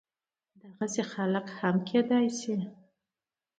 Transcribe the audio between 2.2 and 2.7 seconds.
شي